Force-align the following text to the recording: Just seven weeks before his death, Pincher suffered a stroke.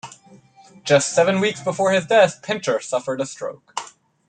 Just 0.83 1.13
seven 1.13 1.39
weeks 1.39 1.61
before 1.61 1.91
his 1.91 2.07
death, 2.07 2.41
Pincher 2.41 2.79
suffered 2.79 3.21
a 3.21 3.25
stroke. 3.27 3.91